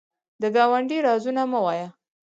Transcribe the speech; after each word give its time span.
د 0.41 0.43
ګاونډي 0.55 0.97
رازونه 1.07 1.41
مه 1.51 1.59
وایه 1.65 1.87